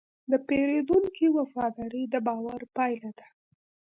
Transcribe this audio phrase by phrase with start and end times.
[0.31, 3.27] د پیرودونکي وفاداري د باور پايله ده.